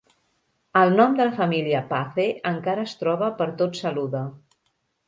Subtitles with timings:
[0.79, 4.27] El nom de la família Pace encara es troba per tot Saluda.